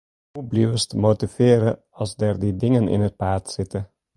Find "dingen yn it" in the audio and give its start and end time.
2.61-3.19